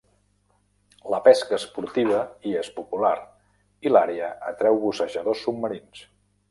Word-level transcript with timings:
La 1.15 1.19
pesca 1.27 1.55
esportiva 1.63 2.21
hi 2.49 2.55
és 2.63 2.71
popular, 2.81 3.13
i 3.89 3.95
l'àrea 3.95 4.35
atreu 4.55 4.85
bussejadors 4.89 5.45
submarins. 5.49 6.07